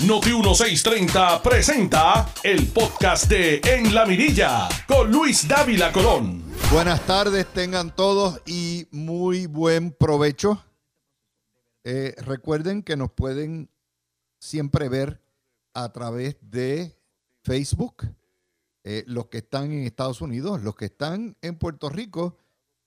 Noti 0.00 0.30
1630 0.30 1.40
presenta 1.40 2.28
el 2.42 2.66
podcast 2.66 3.30
de 3.30 3.60
En 3.64 3.94
la 3.94 4.04
Mirilla 4.04 4.68
con 4.88 5.10
Luis 5.10 5.46
Dávila 5.46 5.92
Colón. 5.92 6.42
Buenas 6.72 7.00
tardes, 7.06 7.46
tengan 7.46 7.94
todos 7.94 8.42
y 8.44 8.88
muy 8.90 9.46
buen 9.46 9.92
provecho. 9.92 10.62
Eh, 11.84 12.12
recuerden 12.18 12.82
que 12.82 12.96
nos 12.96 13.12
pueden 13.12 13.70
siempre 14.40 14.88
ver 14.88 15.22
a 15.74 15.90
través 15.92 16.36
de 16.42 16.98
Facebook, 17.44 18.04
eh, 18.82 19.04
los 19.06 19.28
que 19.28 19.38
están 19.38 19.70
en 19.70 19.84
Estados 19.84 20.20
Unidos, 20.20 20.60
los 20.62 20.74
que 20.74 20.86
están 20.86 21.36
en 21.40 21.56
Puerto 21.56 21.88
Rico, 21.88 22.36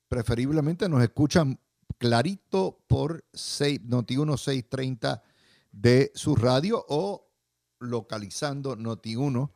preferiblemente 0.09 0.89
nos 0.89 1.01
escuchan 1.01 1.57
clarito 1.97 2.83
por 2.87 3.23
Noti 3.85 4.17
1630 4.17 5.23
de 5.71 6.11
su 6.15 6.36
radio 6.36 6.83
o 6.88 7.27
localizando 7.79 8.75
Noti1 8.75 9.51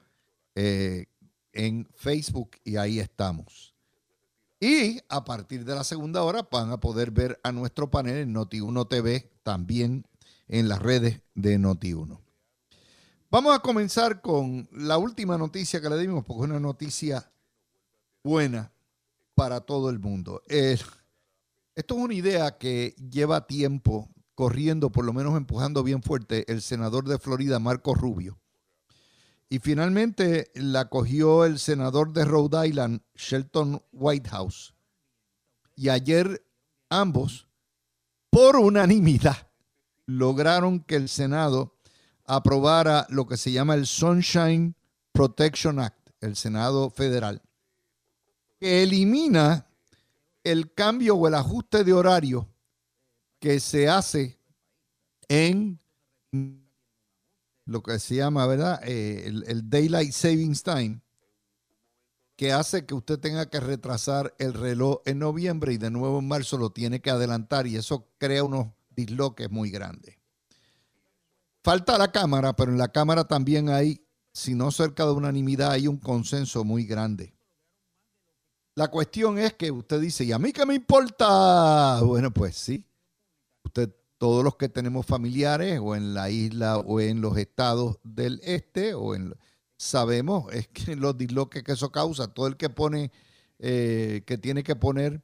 eh, 0.56 1.06
en 1.54 1.88
Facebook 1.96 2.52
y 2.64 2.76
ahí 2.76 3.00
estamos. 3.00 3.76
Y 4.60 5.00
a 5.10 5.26
partir 5.26 5.66
de 5.66 5.74
la 5.74 5.84
segunda 5.84 6.24
hora 6.24 6.48
van 6.52 6.72
a 6.72 6.80
poder 6.80 7.12
ver 7.12 7.40
a 7.44 7.52
nuestro 7.52 7.90
panel 7.90 8.18
en 8.18 8.36
Noti1 8.36 8.88
TV 8.88 9.32
también 9.44 10.06
en 10.48 10.70
las 10.70 10.80
redes 10.80 11.22
de 11.34 11.58
Noti1. 11.58 12.20
Vamos 13.32 13.56
a 13.56 13.60
comenzar 13.60 14.22
con 14.22 14.68
la 14.72 14.98
última 14.98 15.38
noticia 15.38 15.82
que 15.82 15.90
le 15.90 15.98
dimos, 15.98 16.26
porque 16.26 16.44
es 16.44 16.50
una 16.50 16.60
noticia 16.60 17.32
buena 18.24 18.72
para 19.34 19.62
todo 19.62 19.90
el 19.90 20.00
mundo. 20.00 20.44
esto 20.48 20.86
es 21.74 21.92
una 21.92 22.14
idea 22.14 22.58
que 22.58 22.94
lleva 23.10 23.48
tiempo 23.48 24.10
corriendo, 24.42 24.92
por 24.92 25.06
lo 25.06 25.14
menos 25.14 25.38
empujando 25.38 25.84
bien 25.84 26.02
fuerte, 26.02 26.52
el 26.52 26.64
senador 26.64 27.08
de 27.08 27.20
Florida, 27.20 27.60
Marco 27.60 27.94
Rubio. 27.94 28.40
Y 29.50 29.60
finalmente 29.60 30.50
la 30.56 30.90
cogió 30.90 31.46
el 31.46 31.60
senador 31.60 32.12
de 32.12 32.26
Rhode 32.26 32.68
Island, 32.68 33.04
Shelton 33.14 33.84
Whitehouse. 33.92 34.74
Y 35.76 35.90
ayer 35.90 36.44
ambos, 36.90 37.50
por 38.32 38.56
unanimidad, 38.56 39.48
lograron 40.08 40.80
que 40.80 40.96
el 40.96 41.08
Senado 41.08 41.78
aprobara 42.26 43.06
lo 43.10 43.28
que 43.28 43.38
se 43.38 43.52
llama 43.52 43.76
el 43.76 43.86
Sunshine 43.86 44.76
Protection 45.12 45.80
Act, 45.80 46.10
el 46.20 46.36
Senado 46.36 46.90
federal, 46.90 47.44
que 48.60 48.82
elimina 48.82 49.68
el 50.44 50.74
cambio 50.74 51.16
o 51.16 51.28
el 51.28 51.36
ajuste 51.36 51.84
de 51.84 51.94
horario 51.94 52.48
que 53.42 53.60
se 53.60 53.90
hace 53.90 54.41
en 55.32 55.80
lo 57.66 57.82
que 57.82 58.00
se 58.00 58.16
llama, 58.16 58.46
¿verdad? 58.48 58.82
Eh, 58.84 59.28
el, 59.28 59.70
Daylight 59.70 60.12
Savings 60.12 60.62
Time, 60.62 61.00
que 62.36 62.52
hace 62.52 62.86
que 62.86 62.94
usted 62.94 63.18
tenga 63.18 63.50
que 63.50 63.62
retrasar 63.62 64.36
el 64.40 64.54
reloj 64.54 65.00
en 65.06 65.20
noviembre 65.20 65.72
y 65.72 65.78
de 65.78 65.90
nuevo 65.90 66.20
en 66.20 66.28
marzo 66.28 66.58
lo 66.58 66.72
tiene 66.72 67.02
que 67.02 67.12
adelantar 67.12 67.66
y 67.66 67.78
eso 67.78 68.10
crea 68.18 68.44
unos 68.44 68.68
disloques 68.90 69.50
muy 69.50 69.72
grandes. 69.72 70.18
Falta 71.64 71.98
la 71.98 72.12
Cámara, 72.12 72.54
pero 72.54 72.72
en 72.72 72.78
la 72.78 72.90
Cámara 72.90 73.24
también 73.24 73.70
hay, 73.70 74.06
si 74.34 74.54
no 74.54 74.70
cerca 74.70 75.06
de 75.06 75.12
unanimidad, 75.12 75.72
hay 75.72 75.88
un 75.88 75.98
consenso 75.98 76.66
muy 76.66 76.84
grande. 76.84 77.34
La 78.76 78.90
cuestión 78.90 79.38
es 79.38 79.54
que 79.54 79.72
usted 79.72 80.02
dice, 80.02 80.26
¿y 80.26 80.34
a 80.34 80.40
mí 80.40 80.52
qué 80.52 80.66
me 80.66 80.76
importa? 80.76 82.02
Bueno, 82.02 82.32
pues 82.32 82.58
sí, 82.58 82.84
todos 84.22 84.44
los 84.44 84.56
que 84.56 84.70
tenemos 84.70 85.08
familiares 85.08 85.80
o 85.82 85.96
en 85.96 86.14
la 86.14 86.30
isla 86.30 86.78
o 86.78 87.00
en 87.00 87.22
los 87.22 87.38
estados 87.38 87.98
del 88.04 88.40
este 88.44 88.94
o 88.94 89.16
en 89.16 89.34
sabemos 89.78 90.54
es 90.54 90.68
que 90.68 90.96
los 90.96 91.18
disloques 91.18 91.64
que 91.64 91.72
eso 91.72 91.92
causa, 91.92 92.28
todo 92.28 92.46
el 92.46 92.56
que 92.56 92.70
pone 92.70 93.12
eh, 93.58 94.22
que 94.28 94.38
tiene 94.38 94.62
que 94.62 94.76
poner 94.76 95.24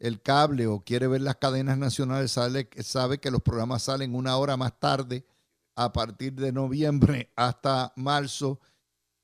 el 0.00 0.20
cable 0.22 0.66
o 0.66 0.80
quiere 0.80 1.06
ver 1.06 1.20
las 1.20 1.36
cadenas 1.36 1.78
nacionales 1.78 2.32
sabe, 2.32 2.68
sabe 2.82 3.18
que 3.18 3.30
los 3.30 3.42
programas 3.42 3.84
salen 3.84 4.12
una 4.12 4.36
hora 4.36 4.56
más 4.56 4.76
tarde 4.80 5.24
a 5.76 5.92
partir 5.92 6.32
de 6.32 6.50
noviembre 6.50 7.30
hasta 7.36 7.92
marzo 7.94 8.58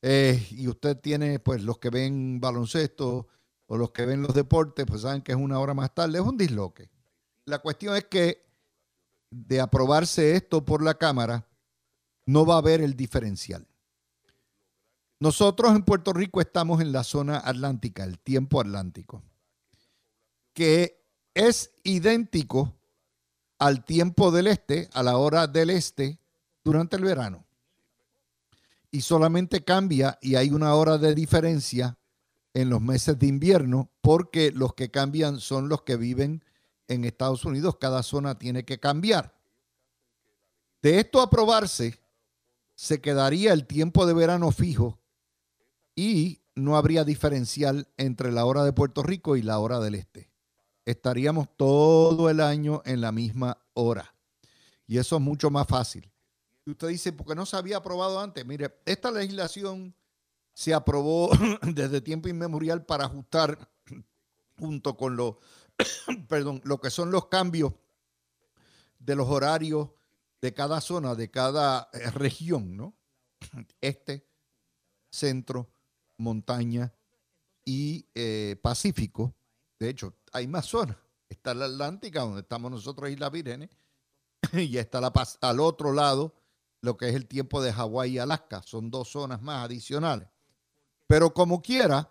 eh, 0.01 0.47
y 0.53 0.69
usted 0.69 0.97
tiene 0.97 1.41
pues 1.41 1.65
los 1.65 1.79
que 1.79 1.91
ven 1.91 2.39
baloncesto 2.41 3.27
o 3.67 3.77
los 3.77 3.91
que 3.91 4.07
ven 4.07 4.23
los 4.23 4.33
deportes 4.33 4.87
pues 4.87 5.01
saben 5.01 5.23
que 5.23 5.33
es 5.33 5.39
una 5.39 5.59
hora 5.59 5.75
más 5.75 5.93
tarde, 5.93 6.21
es 6.21 6.25
un 6.25 6.37
disloque. 6.37 6.89
La 7.47 7.59
cuestión 7.59 7.97
es 7.97 8.05
que 8.05 8.48
de 9.31 9.61
aprobarse 9.61 10.37
esto 10.37 10.65
por 10.65 10.83
la 10.83 10.95
Cámara, 10.95 11.47
no 12.27 12.45
va 12.45 12.55
a 12.55 12.59
haber 12.59 12.81
el 12.81 12.95
diferencial. 12.95 13.67
Nosotros 15.21 15.75
en 15.75 15.83
Puerto 15.83 16.13
Rico 16.13 16.41
estamos 16.41 16.81
en 16.81 16.93
la 16.93 17.03
zona 17.03 17.39
atlántica, 17.45 18.05
el 18.05 18.19
tiempo 18.19 18.61
atlántico, 18.61 19.23
que 20.53 21.05
es 21.35 21.73
idéntico 21.83 22.75
al 23.59 23.85
tiempo 23.85 24.31
del 24.31 24.47
este, 24.47 24.89
a 24.93 25.03
la 25.03 25.17
hora 25.17 25.47
del 25.47 25.71
este, 25.71 26.21
durante 26.63 26.97
el 26.97 27.05
verano. 27.05 27.45
Y 28.91 29.01
solamente 29.01 29.65
cambia 29.65 30.19
y 30.23 30.37
hay 30.37 30.51
una 30.51 30.75
hora 30.75 30.99
de 30.99 31.15
diferencia 31.15 31.99
en 32.55 32.71
los 32.71 32.81
meses 32.81 33.19
de 33.19 33.27
invierno 33.27 33.91
porque 34.01 34.53
los 34.53 34.75
que 34.75 34.91
cambian 34.91 35.41
son 35.41 35.69
los 35.69 35.83
que 35.83 35.97
viven 35.97 36.45
en 36.89 37.05
Estados 37.05 37.45
Unidos, 37.45 37.77
cada 37.81 38.03
zona 38.03 38.39
tiene 38.39 38.65
que 38.65 38.81
cambiar. 38.81 39.35
De 40.83 40.99
esto 40.99 41.21
aprobarse, 41.21 42.01
se 42.75 43.01
quedaría 43.01 43.53
el 43.53 43.67
tiempo 43.67 44.07
de 44.07 44.15
verano 44.15 44.51
fijo 44.53 44.99
y 45.95 46.41
no 46.55 46.77
habría 46.77 47.05
diferencial 47.05 47.89
entre 47.97 48.33
la 48.33 48.45
hora 48.45 48.65
de 48.65 48.73
Puerto 48.73 49.03
Rico 49.03 49.37
y 49.37 49.43
la 49.43 49.59
hora 49.59 49.81
del 49.81 49.95
este. 49.95 50.31
Estaríamos 50.85 51.49
todo 51.57 52.31
el 52.31 52.41
año 52.41 52.83
en 52.85 53.01
la 53.01 53.13
misma 53.13 53.59
hora. 53.75 54.15
Y 54.87 54.99
eso 54.99 55.17
es 55.17 55.23
mucho 55.23 55.51
más 55.51 55.67
fácil. 55.67 56.11
Y 56.65 56.71
usted 56.71 56.89
dice, 56.89 57.13
¿por 57.13 57.27
qué 57.27 57.35
no 57.35 57.47
se 57.47 57.57
había 57.57 57.79
aprobado 57.79 58.21
antes? 58.21 58.45
Mire, 58.47 58.81
esta 58.87 59.11
legislación 59.11 59.95
se 60.55 60.73
aprobó 60.73 61.31
desde 61.63 62.01
tiempo 62.01 62.29
inmemorial 62.29 62.85
para 62.85 63.05
ajustar 63.05 63.71
junto 64.59 64.97
con 64.97 65.17
los 65.17 65.37
perdón, 66.29 66.61
lo 66.65 66.81
que 66.81 66.91
son 66.91 67.11
los 67.11 67.27
cambios 67.27 67.73
de 68.99 69.17
los 69.17 69.29
horarios 69.29 69.89
de 70.41 70.55
cada 70.55 70.81
zona, 70.81 71.15
de 71.15 71.31
cada 71.31 71.89
eh, 71.93 72.11
región, 72.11 72.77
¿no? 72.77 72.95
Este, 73.81 74.29
centro, 75.11 75.71
montaña 76.19 76.93
y 77.65 78.07
eh, 78.15 78.57
Pacífico. 78.63 79.35
De 79.79 79.89
hecho, 79.89 80.15
hay 80.33 80.47
más 80.47 80.67
zonas. 80.67 80.97
Está 81.29 81.55
la 81.55 81.67
Atlántica, 81.67 82.21
donde 82.21 82.41
estamos 82.41 82.71
nosotros, 82.71 83.11
Isla 83.11 83.31
Vírgenes, 83.31 83.71
y 84.53 84.79
está 84.79 85.01
la, 85.01 85.13
al 85.41 85.61
otro 85.61 85.93
lado 85.93 86.35
lo 86.81 86.97
que 86.97 87.09
es 87.09 87.15
el 87.15 87.27
tiempo 87.27 87.61
de 87.61 87.73
Hawái 87.73 88.13
y 88.13 88.19
Alaska. 88.19 88.63
Son 88.63 88.91
dos 88.91 89.11
zonas 89.11 89.43
más 89.43 89.65
adicionales. 89.65 90.29
Pero 91.07 91.33
como 91.33 91.61
quiera, 91.61 92.11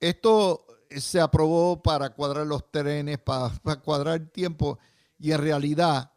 esto 0.00 0.66
se 0.90 1.20
aprobó 1.20 1.82
para 1.82 2.10
cuadrar 2.10 2.46
los 2.46 2.70
trenes, 2.70 3.18
para, 3.18 3.50
cuadrar 3.82 4.20
el 4.20 4.30
tiempo, 4.30 4.78
y 5.18 5.32
en 5.32 5.38
realidad 5.40 6.12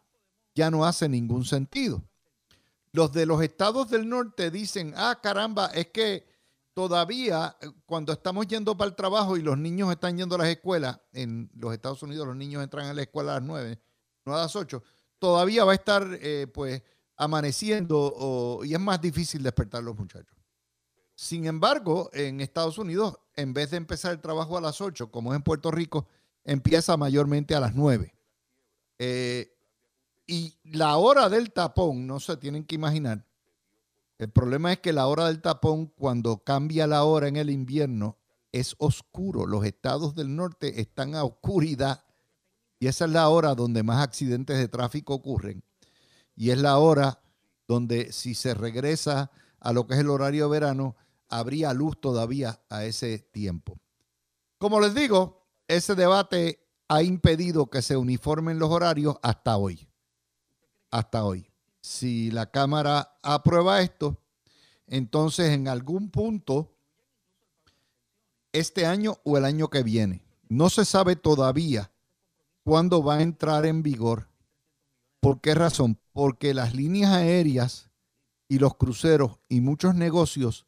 ya 0.54 0.70
no 0.70 0.84
hace 0.84 1.08
ningún 1.08 1.44
sentido. 1.44 2.02
Los 2.92 3.12
de 3.12 3.26
los 3.26 3.42
estados 3.42 3.88
del 3.88 4.08
norte 4.08 4.50
dicen, 4.50 4.92
ah, 4.96 5.18
caramba, 5.22 5.66
es 5.68 5.88
que 5.88 6.26
todavía 6.74 7.56
eh, 7.60 7.70
cuando 7.86 8.12
estamos 8.12 8.46
yendo 8.46 8.76
para 8.76 8.90
el 8.90 8.96
trabajo 8.96 9.36
y 9.36 9.42
los 9.42 9.58
niños 9.58 9.90
están 9.90 10.16
yendo 10.16 10.34
a 10.34 10.38
las 10.38 10.48
escuelas, 10.48 11.00
en 11.12 11.50
los 11.54 11.72
Estados 11.72 12.02
Unidos 12.02 12.26
los 12.26 12.36
niños 12.36 12.62
entran 12.62 12.86
a 12.86 12.94
la 12.94 13.02
escuela 13.02 13.32
a 13.32 13.40
las 13.40 13.44
9, 13.44 13.80
no 14.26 14.34
a 14.34 14.38
las 14.38 14.54
8, 14.54 14.82
todavía 15.18 15.64
va 15.64 15.72
a 15.72 15.76
estar 15.76 16.06
eh, 16.20 16.46
pues 16.52 16.82
amaneciendo 17.16 18.60
y 18.64 18.74
es 18.74 18.80
más 18.80 19.00
difícil 19.00 19.42
despertar 19.42 19.82
los 19.82 19.96
muchachos. 19.96 20.41
Sin 21.22 21.46
embargo, 21.46 22.10
en 22.14 22.40
Estados 22.40 22.78
Unidos, 22.78 23.16
en 23.36 23.54
vez 23.54 23.70
de 23.70 23.76
empezar 23.76 24.10
el 24.10 24.20
trabajo 24.20 24.58
a 24.58 24.60
las 24.60 24.80
8, 24.80 25.12
como 25.12 25.32
es 25.32 25.36
en 25.36 25.44
Puerto 25.44 25.70
Rico, 25.70 26.08
empieza 26.42 26.96
mayormente 26.96 27.54
a 27.54 27.60
las 27.60 27.76
9. 27.76 28.12
Eh, 28.98 29.56
y 30.26 30.56
la 30.64 30.96
hora 30.96 31.28
del 31.28 31.52
tapón, 31.52 32.08
no 32.08 32.18
se 32.18 32.36
tienen 32.38 32.64
que 32.64 32.74
imaginar. 32.74 33.24
El 34.18 34.30
problema 34.30 34.72
es 34.72 34.80
que 34.80 34.92
la 34.92 35.06
hora 35.06 35.28
del 35.28 35.40
tapón, 35.40 35.86
cuando 35.86 36.38
cambia 36.38 36.88
la 36.88 37.04
hora 37.04 37.28
en 37.28 37.36
el 37.36 37.50
invierno, 37.50 38.18
es 38.50 38.74
oscuro. 38.78 39.46
Los 39.46 39.64
estados 39.64 40.16
del 40.16 40.34
norte 40.34 40.80
están 40.80 41.14
a 41.14 41.22
oscuridad. 41.22 42.04
Y 42.80 42.88
esa 42.88 43.04
es 43.04 43.12
la 43.12 43.28
hora 43.28 43.54
donde 43.54 43.84
más 43.84 44.02
accidentes 44.02 44.58
de 44.58 44.66
tráfico 44.66 45.14
ocurren. 45.14 45.62
Y 46.34 46.50
es 46.50 46.58
la 46.58 46.78
hora 46.78 47.22
donde 47.68 48.10
si 48.10 48.34
se 48.34 48.54
regresa 48.54 49.30
a 49.60 49.72
lo 49.72 49.86
que 49.86 49.94
es 49.94 50.00
el 50.00 50.10
horario 50.10 50.46
de 50.46 50.50
verano, 50.50 50.96
habría 51.32 51.72
luz 51.72 51.98
todavía 51.98 52.60
a 52.68 52.84
ese 52.84 53.18
tiempo. 53.18 53.80
Como 54.58 54.80
les 54.80 54.94
digo, 54.94 55.46
ese 55.66 55.94
debate 55.94 56.68
ha 56.88 57.02
impedido 57.02 57.70
que 57.70 57.80
se 57.80 57.96
uniformen 57.96 58.58
los 58.58 58.70
horarios 58.70 59.16
hasta 59.22 59.56
hoy. 59.56 59.88
Hasta 60.90 61.24
hoy. 61.24 61.48
si 61.80 62.30
la 62.30 62.50
Cámara 62.50 63.18
aprueba 63.22 63.80
esto, 63.80 64.18
entonces 64.86 65.50
en 65.50 65.66
algún 65.66 66.10
punto, 66.10 66.76
este 68.52 68.86
año 68.86 69.16
o 69.24 69.36
el 69.38 69.46
año 69.46 69.68
que 69.68 69.82
viene, 69.82 70.22
no 70.48 70.68
se 70.68 70.84
sabe 70.84 71.16
todavía 71.16 71.90
cuándo 72.62 73.02
va 73.02 73.16
a 73.16 73.22
entrar 73.22 73.64
en 73.64 73.82
vigor. 73.82 74.28
¿Por 75.18 75.40
qué 75.40 75.54
razón? 75.54 75.98
Porque 76.12 76.52
las 76.52 76.74
líneas 76.74 77.10
aéreas 77.12 77.90
y 78.48 78.58
los 78.58 78.76
cruceros 78.76 79.38
y 79.48 79.62
muchos 79.62 79.94
negocios 79.94 80.66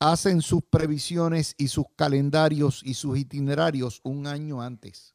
hacen 0.00 0.40
sus 0.40 0.62
previsiones 0.62 1.54
y 1.58 1.68
sus 1.68 1.84
calendarios 1.94 2.80
y 2.84 2.94
sus 2.94 3.18
itinerarios 3.18 4.00
un 4.02 4.26
año 4.26 4.62
antes. 4.62 5.14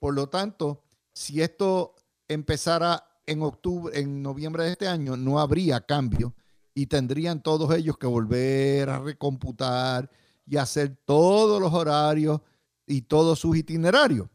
Por 0.00 0.14
lo 0.14 0.28
tanto, 0.28 0.82
si 1.12 1.40
esto 1.40 1.94
empezara 2.26 3.04
en 3.26 3.42
octubre, 3.42 3.98
en 3.98 4.20
noviembre 4.20 4.64
de 4.64 4.72
este 4.72 4.88
año, 4.88 5.16
no 5.16 5.38
habría 5.38 5.80
cambio 5.80 6.34
y 6.74 6.86
tendrían 6.86 7.42
todos 7.42 7.72
ellos 7.74 7.96
que 7.96 8.08
volver 8.08 8.90
a 8.90 8.98
recomputar 8.98 10.10
y 10.44 10.56
hacer 10.56 10.96
todos 11.04 11.60
los 11.60 11.72
horarios 11.72 12.40
y 12.86 13.02
todos 13.02 13.38
sus 13.38 13.56
itinerarios. 13.56 14.28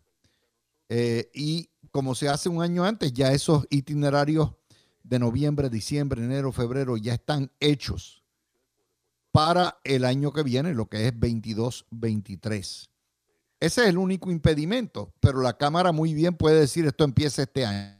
Eh, 0.88 1.30
y 1.34 1.70
como 1.92 2.16
se 2.16 2.30
hace 2.30 2.48
un 2.48 2.62
año 2.62 2.86
antes, 2.86 3.12
ya 3.14 3.34
esos 3.34 3.68
itinerarios 3.70 4.52
de 5.04 5.20
noviembre, 5.20 5.70
diciembre, 5.70 6.24
enero, 6.24 6.54
febrero 6.54 6.96
ya 6.96 7.16
están 7.16 7.52
hechos 7.60 8.23
para 9.34 9.80
el 9.84 10.06
año 10.06 10.32
que 10.32 10.44
viene, 10.44 10.76
lo 10.76 10.86
que 10.86 11.08
es 11.08 11.14
22-23. 11.14 12.88
Ese 13.60 13.82
es 13.82 13.88
el 13.88 13.98
único 13.98 14.30
impedimento, 14.30 15.12
pero 15.20 15.42
la 15.42 15.58
Cámara 15.58 15.92
muy 15.92 16.14
bien 16.14 16.36
puede 16.36 16.60
decir 16.60 16.86
esto 16.86 17.04
empieza 17.04 17.42
este 17.42 17.66
año. 17.66 18.00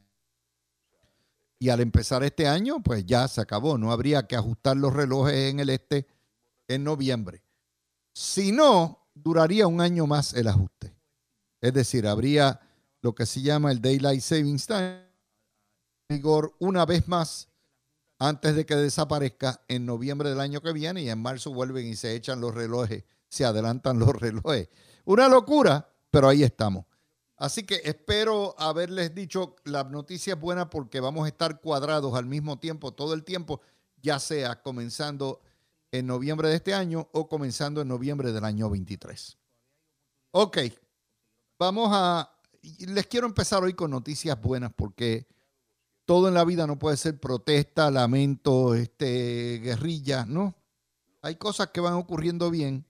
Y 1.58 1.70
al 1.70 1.80
empezar 1.80 2.22
este 2.22 2.46
año, 2.46 2.80
pues 2.82 3.04
ya 3.04 3.26
se 3.26 3.40
acabó. 3.40 3.76
No 3.78 3.90
habría 3.90 4.26
que 4.28 4.36
ajustar 4.36 4.76
los 4.76 4.92
relojes 4.92 5.50
en 5.50 5.58
el 5.58 5.70
este 5.70 6.06
en 6.68 6.84
noviembre. 6.84 7.42
Si 8.14 8.52
no, 8.52 9.08
duraría 9.12 9.66
un 9.66 9.80
año 9.80 10.06
más 10.06 10.34
el 10.34 10.46
ajuste. 10.46 10.94
Es 11.60 11.72
decir, 11.72 12.06
habría 12.06 12.60
lo 13.00 13.14
que 13.14 13.26
se 13.26 13.42
llama 13.42 13.72
el 13.72 13.80
Daylight 13.80 14.20
Savings 14.20 14.66
Time 14.66 15.04
vigor 16.08 16.54
una 16.60 16.86
vez 16.86 17.08
más 17.08 17.48
antes 18.28 18.56
de 18.56 18.64
que 18.64 18.74
desaparezca 18.74 19.60
en 19.68 19.84
noviembre 19.84 20.30
del 20.30 20.40
año 20.40 20.62
que 20.62 20.72
viene 20.72 21.02
y 21.02 21.10
en 21.10 21.18
marzo 21.18 21.52
vuelven 21.52 21.86
y 21.86 21.94
se 21.94 22.14
echan 22.14 22.40
los 22.40 22.54
relojes, 22.54 23.04
se 23.28 23.44
adelantan 23.44 23.98
los 23.98 24.08
relojes. 24.20 24.70
Una 25.04 25.28
locura, 25.28 25.90
pero 26.10 26.28
ahí 26.28 26.42
estamos. 26.42 26.86
Así 27.36 27.64
que 27.64 27.82
espero 27.84 28.54
haberles 28.58 29.14
dicho 29.14 29.56
la 29.64 29.84
noticia 29.84 30.34
es 30.34 30.40
buena 30.40 30.70
porque 30.70 31.00
vamos 31.00 31.26
a 31.26 31.28
estar 31.28 31.60
cuadrados 31.60 32.14
al 32.14 32.24
mismo 32.24 32.58
tiempo, 32.58 32.94
todo 32.94 33.12
el 33.12 33.24
tiempo, 33.24 33.60
ya 34.00 34.18
sea 34.18 34.62
comenzando 34.62 35.42
en 35.90 36.06
noviembre 36.06 36.48
de 36.48 36.56
este 36.56 36.72
año 36.72 37.08
o 37.12 37.28
comenzando 37.28 37.82
en 37.82 37.88
noviembre 37.88 38.32
del 38.32 38.44
año 38.44 38.70
23. 38.70 39.36
Ok, 40.30 40.58
vamos 41.58 41.90
a... 41.92 42.30
Les 42.78 43.06
quiero 43.06 43.26
empezar 43.26 43.62
hoy 43.62 43.74
con 43.74 43.90
noticias 43.90 44.40
buenas 44.40 44.72
porque 44.74 45.26
todo 46.04 46.28
en 46.28 46.34
la 46.34 46.44
vida 46.44 46.66
no 46.66 46.78
puede 46.78 46.96
ser 46.96 47.18
protesta, 47.18 47.90
lamento, 47.90 48.74
este, 48.74 49.60
guerrilla, 49.62 50.26
¿no? 50.26 50.54
Hay 51.22 51.36
cosas 51.36 51.68
que 51.68 51.80
van 51.80 51.94
ocurriendo 51.94 52.50
bien 52.50 52.84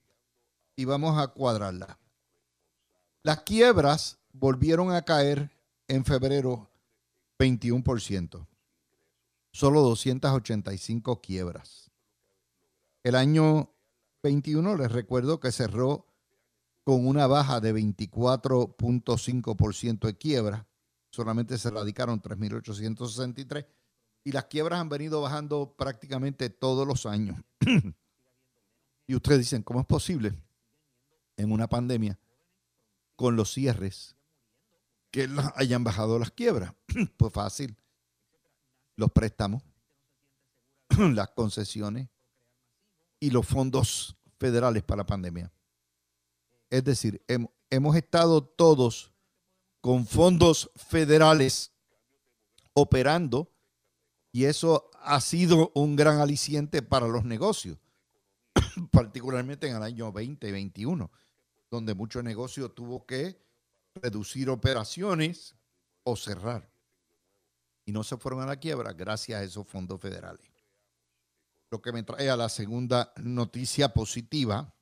y 0.77 0.85
vamos 0.85 1.19
a 1.19 1.29
cuadrarlas. 1.29 1.97
Las 3.23 3.43
quiebras 3.43 4.19
volvieron 4.33 4.91
a 4.93 5.03
caer 5.03 5.53
en 5.87 6.05
febrero 6.05 6.69
21%. 7.39 8.47
Solo 9.53 9.83
285 9.83 11.21
quiebras. 11.21 11.93
El 13.05 13.15
año 13.15 13.71
21 14.23 14.77
les 14.77 14.91
recuerdo 14.91 15.39
que 15.39 15.53
cerró 15.53 16.09
con 16.83 17.07
una 17.07 17.29
baja 17.29 17.61
de 17.61 17.73
24.5% 17.75 20.07
de 20.07 20.17
quiebra 20.17 20.67
solamente 21.15 21.57
se 21.59 21.71
radicaron 21.71 22.21
3.863 22.21 23.67
y 24.25 24.33
las 24.33 24.47
quiebras 24.47 24.81
han 24.81 24.89
venido 24.89 25.21
bajando 25.21 25.75
prácticamente 25.77 26.51
todos 26.51 26.87
los 26.87 27.07
años. 27.07 27.41
y 29.07 29.15
ustedes 29.15 29.39
dicen, 29.39 29.63
¿cómo 29.63 29.81
es 29.81 29.87
posible 29.87 30.35
en 31.37 31.53
una 31.53 31.69
pandemia 31.69 32.19
con 33.17 33.37
los 33.37 33.53
cierres 33.53 34.17
que 35.11 35.29
hayan 35.55 35.85
bajado 35.85 36.19
las 36.19 36.31
quiebras? 36.31 36.75
pues 37.17 37.33
fácil. 37.33 37.77
Los 38.97 39.13
préstamos, 39.13 39.63
las 40.99 41.31
concesiones 41.31 42.09
y 43.21 43.31
los 43.31 43.47
fondos 43.47 44.17
federales 44.39 44.83
para 44.83 44.99
la 44.99 45.07
pandemia. 45.07 45.53
Es 46.71 46.83
decir, 46.83 47.25
hemos 47.71 47.97
estado 47.97 48.43
todos 48.43 49.14
con 49.85 50.07
fondos 50.07 50.71
federales 50.77 51.71
operando 52.73 53.53
y 54.33 54.47
eso 54.47 54.91
ha 55.03 55.21
sido 55.21 55.73
un 55.75 55.95
gran 55.95 56.21
aliciente 56.21 56.81
para 56.81 57.07
los 57.07 57.27
negocios, 57.27 57.77
particularmente 58.91 59.69
en 59.69 59.77
el 59.77 59.83
año 59.83 60.07
2021, 60.07 61.11
donde 61.71 61.93
muchos 61.93 62.25
negocios 62.25 62.75
tuvo 62.75 63.05
que 63.05 63.39
reducir 63.97 64.49
operaciones 64.49 65.55
o 66.03 66.17
cerrar. 66.17 66.67
Y 67.85 67.93
no 67.93 68.05
se 68.05 68.17
fueron 68.17 68.41
a 68.41 68.47
la 68.47 68.57
quiebra 68.57 68.95
gracias 68.95 69.39
a 69.39 69.45
esos 69.45 69.67
fondos 69.67 70.01
federales. 70.01 70.51
Lo 71.71 71.83
que 71.83 71.93
me 71.93 72.03
trae 72.05 72.31
a 72.31 72.39
la 72.39 72.49
segunda 72.49 73.13
noticia 73.19 73.93
positiva. 73.93 74.75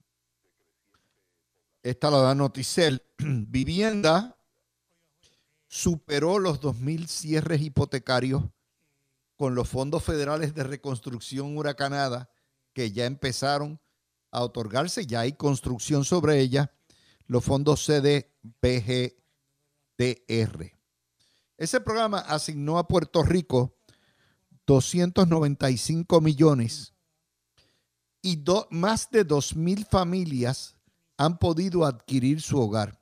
Esta 1.83 2.09
la 2.09 2.19
da 2.19 2.37
Noticel. 2.37 3.03
Vivienda 3.19 4.39
superó 5.73 6.39
los 6.39 6.61
2.000 6.61 7.07
cierres 7.07 7.63
hipotecarios 7.63 8.45
con 9.37 9.55
los 9.55 9.71
fondos 9.71 10.05
federales 10.05 10.55
de 10.55 10.65
reconstrucción 10.65 11.57
huracanada 11.57 12.29
que 12.75 12.93
ya 12.93 13.07
empezaron 13.07 13.81
a 14.31 14.43
otorgarse, 14.43 15.07
ya 15.07 15.21
hay 15.21 15.33
construcción 15.33 16.05
sobre 16.05 16.41
ella, 16.41 16.75
los 17.27 17.43
fondos 17.43 17.87
CDBGDR. 17.87 19.15
Ese 21.57 21.81
programa 21.81 22.19
asignó 22.19 22.77
a 22.77 22.87
Puerto 22.87 23.23
Rico 23.23 23.75
295 24.67 26.21
millones 26.21 26.93
y 28.21 28.45
más 28.69 29.11
de 29.11 29.27
2.000 29.27 29.89
familias 29.89 30.77
han 31.17 31.39
podido 31.39 31.87
adquirir 31.87 32.43
su 32.43 32.61
hogar. 32.61 33.02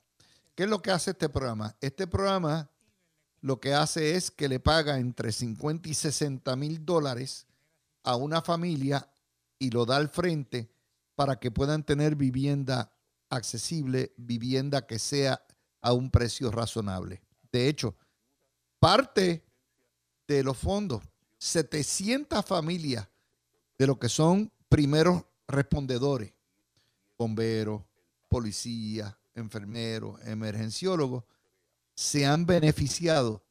¿Qué 0.61 0.65
es 0.65 0.71
lo 0.71 0.83
que 0.83 0.91
hace 0.91 1.13
este 1.13 1.31
programa? 1.31 1.75
Este 1.81 2.07
programa 2.07 2.69
lo 3.41 3.61
que 3.61 3.73
hace 3.73 4.15
es 4.15 4.31
que 4.31 4.47
le 4.47 4.61
paga 4.61 4.99
entre 4.99 5.33
50 5.33 5.89
y 5.89 5.95
60 5.95 6.55
mil 6.57 6.85
dólares 6.85 7.47
a 8.03 8.17
una 8.17 8.43
familia 8.43 9.11
y 9.59 9.71
lo 9.71 9.87
da 9.87 9.97
al 9.97 10.11
frente 10.11 10.71
para 11.15 11.41
que 11.41 11.51
puedan 11.51 11.83
tener 11.83 12.15
vivienda 12.15 12.93
accesible, 13.31 14.13
vivienda 14.19 14.87
que 14.87 14.99
sea 14.99 15.43
a 15.81 15.95
un 15.95 16.11
precio 16.11 16.51
razonable. 16.51 17.23
De 17.51 17.67
hecho, 17.67 17.97
parte 18.79 19.43
de 20.29 20.45
los 20.45 20.59
fondos, 20.59 21.03
700 21.39 22.45
familias 22.45 23.09
de 23.79 23.87
lo 23.87 23.99
que 23.99 24.11
son 24.11 24.53
primeros 24.69 25.25
respondedores, 25.49 26.35
bomberos, 27.17 27.81
policías, 28.29 29.17
enfermeros, 29.41 30.21
emergenciólogos, 30.27 31.25
se 31.95 32.27
han 32.27 32.47
beneficiado 32.47 33.43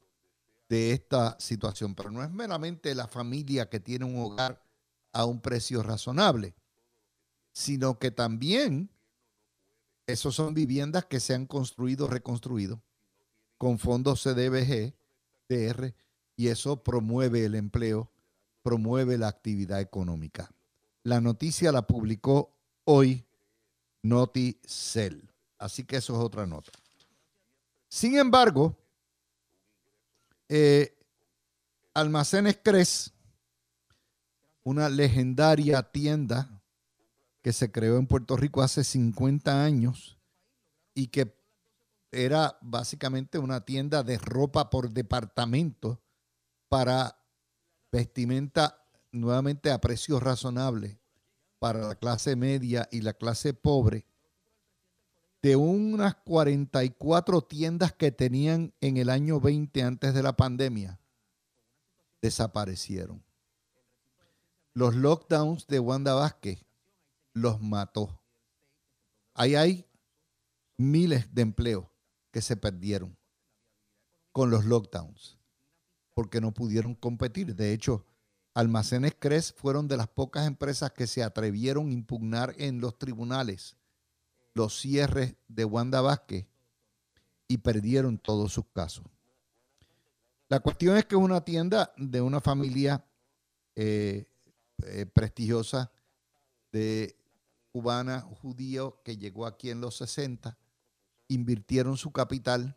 de 0.70 0.94
esta 0.94 1.38
situación. 1.40 1.96
Pero 1.96 2.12
no 2.12 2.24
es 2.24 2.32
meramente 2.32 2.96
la 2.96 3.08
familia 3.08 3.70
que 3.70 3.80
tiene 3.80 4.06
un 4.06 4.20
hogar 4.20 4.64
a 5.12 5.26
un 5.26 5.42
precio 5.42 5.84
razonable, 5.84 6.56
sino 7.52 8.00
que 8.00 8.12
también 8.12 8.90
esos 10.08 10.36
son 10.36 10.54
viviendas 10.54 11.06
que 11.06 11.20
se 11.20 11.34
han 11.34 11.46
construido, 11.46 12.08
reconstruido 12.08 12.82
con 13.58 13.78
fondos 13.78 14.24
CDBG, 14.24 14.94
DR, 15.50 15.94
y 16.36 16.48
eso 16.48 16.82
promueve 16.82 17.46
el 17.46 17.56
empleo, 17.56 18.10
promueve 18.64 19.18
la 19.18 19.28
actividad 19.28 19.82
económica. 19.82 20.50
La 21.04 21.20
noticia 21.20 21.72
la 21.72 21.86
publicó 21.86 22.56
hoy 22.86 23.26
Noticel. 24.02 25.29
Así 25.60 25.84
que 25.84 25.98
eso 25.98 26.14
es 26.14 26.20
otra 26.20 26.48
nota. 26.48 26.72
Sin 27.88 28.18
embargo, 28.18 28.76
eh, 30.48 30.98
Almacenes 31.94 32.60
Cres, 32.64 33.14
una 34.64 34.90
legendaria 34.90 35.84
tienda 35.84 36.62
que 37.42 37.54
se 37.54 37.72
creó 37.72 37.98
en 37.98 38.08
Puerto 38.08 38.36
Rico 38.38 38.62
hace 38.62 38.84
50 38.84 39.64
años 39.64 40.18
y 40.94 41.08
que 41.08 41.38
era 42.12 42.58
básicamente 42.62 43.38
una 43.38 43.66
tienda 43.66 44.04
de 44.04 44.18
ropa 44.18 44.70
por 44.70 44.90
departamento 44.90 46.02
para 46.68 47.20
vestimenta 47.92 48.84
nuevamente 49.12 49.72
a 49.72 49.82
precios 49.82 50.22
razonables 50.22 50.98
para 51.60 51.80
la 51.88 51.96
clase 51.96 52.36
media 52.36 52.88
y 52.92 53.02
la 53.02 53.14
clase 53.14 53.54
pobre, 53.54 54.06
de 55.42 55.56
unas 55.56 56.16
44 56.16 57.42
tiendas 57.42 57.94
que 57.94 58.12
tenían 58.12 58.74
en 58.82 58.98
el 58.98 59.10
año 59.10 59.40
20 59.40 59.84
antes 59.84 60.14
de 60.14 60.24
la 60.24 60.36
pandemia, 60.36 61.00
desaparecieron. 62.22 63.24
Los 64.74 64.96
lockdowns 64.96 65.68
de 65.68 65.80
Wanda 65.80 66.14
Vázquez 66.14 66.66
los 67.34 67.62
mató. 67.62 68.22
Ahí 69.34 69.56
hay 69.56 69.86
miles 70.78 71.34
de 71.34 71.42
empleos 71.42 71.86
que 72.32 72.42
se 72.42 72.58
perdieron 72.58 73.18
con 74.32 74.50
los 74.50 74.66
lockdowns 74.66 75.38
porque 76.14 76.42
no 76.42 76.54
pudieron 76.54 76.96
competir. 76.96 77.56
De 77.56 77.72
hecho, 77.72 78.06
Almacenes 78.54 79.16
Cres 79.18 79.54
fueron 79.54 79.88
de 79.88 79.96
las 79.96 80.10
pocas 80.10 80.46
empresas 80.46 80.92
que 80.92 81.08
se 81.08 81.24
atrevieron 81.24 81.90
a 81.90 81.94
impugnar 81.94 82.54
en 82.58 82.82
los 82.82 82.98
tribunales 82.98 83.78
los 84.60 84.78
cierres 84.78 85.36
de 85.48 85.64
Wanda 85.64 86.02
Vázquez 86.02 86.46
y 87.48 87.60
perdieron 87.60 88.18
todos 88.18 88.52
sus 88.52 88.66
casos. 88.74 89.06
La 90.50 90.60
cuestión 90.60 90.98
es 90.98 91.06
que 91.06 91.16
es 91.16 91.22
una 91.22 91.46
tienda 91.46 91.94
de 91.96 92.20
una 92.20 92.42
familia 92.42 93.06
eh, 93.74 94.26
eh, 94.84 95.06
prestigiosa 95.06 95.94
de 96.74 97.16
cubana 97.72 98.20
judío 98.20 99.02
que 99.02 99.16
llegó 99.16 99.46
aquí 99.46 99.70
en 99.70 99.80
los 99.80 99.96
60, 99.96 100.58
invirtieron 101.30 101.96
su 101.96 102.12
capital, 102.12 102.76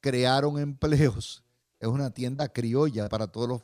crearon 0.00 0.58
empleos. 0.58 1.42
Es 1.80 1.86
una 1.86 2.10
tienda 2.10 2.48
criolla 2.48 3.08
para 3.08 3.28
todos 3.28 3.48
los 3.48 3.62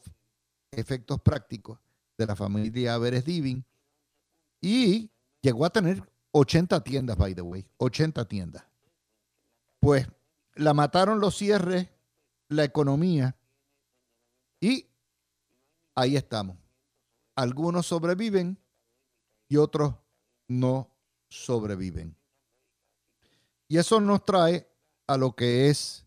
efectos 0.70 1.20
prácticos 1.20 1.80
de 2.16 2.26
la 2.26 2.36
familia 2.36 2.96
Beres 2.96 3.24
Divin 3.24 3.66
y 4.60 5.10
llegó 5.42 5.64
a 5.64 5.70
tener 5.70 6.13
80 6.36 6.82
tiendas, 6.82 7.16
by 7.16 7.32
the 7.32 7.42
way, 7.42 7.64
80 7.76 8.26
tiendas. 8.26 8.64
Pues 9.78 10.08
la 10.56 10.74
mataron 10.74 11.20
los 11.20 11.36
cierres, 11.36 11.88
la 12.48 12.64
economía 12.64 13.36
y 14.60 14.88
ahí 15.94 16.16
estamos. 16.16 16.56
Algunos 17.36 17.86
sobreviven 17.86 18.58
y 19.48 19.58
otros 19.58 19.94
no 20.48 20.90
sobreviven. 21.28 22.16
Y 23.68 23.78
eso 23.78 24.00
nos 24.00 24.24
trae 24.24 24.68
a 25.06 25.16
lo 25.16 25.36
que 25.36 25.70
es 25.70 26.04